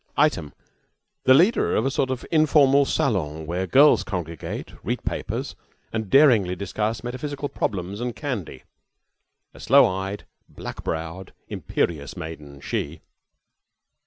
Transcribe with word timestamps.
Item, 0.17 0.51
the 1.25 1.33
leader 1.35 1.75
of 1.75 1.85
a 1.85 1.91
sort 1.91 2.09
of 2.09 2.25
informal 2.31 2.85
salon 2.85 3.45
where 3.45 3.67
girls 3.67 4.03
congregate, 4.03 4.73
read 4.83 5.03
papers, 5.03 5.55
and 5.93 6.09
daringly 6.09 6.55
discuss 6.55 7.03
metaphysical 7.03 7.47
problems 7.47 8.01
and 8.01 8.15
candy 8.15 8.63
a 9.53 9.59
sloe 9.59 9.85
eyed, 9.85 10.25
black 10.49 10.83
browed, 10.83 11.33
imperious 11.49 12.17
maiden 12.17 12.59
she. 12.59 13.01